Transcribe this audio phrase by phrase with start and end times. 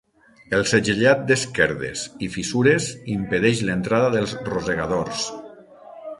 [0.59, 5.29] El segellat d'esquerdes i fissures impedeix l'entrada dels rosegadors.